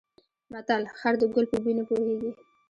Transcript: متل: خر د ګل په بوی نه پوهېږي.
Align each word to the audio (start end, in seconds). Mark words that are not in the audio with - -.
متل: 0.51 0.83
خر 0.99 1.13
د 1.19 1.23
ګل 1.33 1.45
په 1.51 1.57
بوی 1.63 1.73
نه 1.79 1.83
پوهېږي. 1.89 2.31